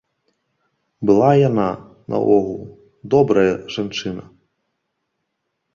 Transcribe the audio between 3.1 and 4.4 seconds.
добрая жанчына.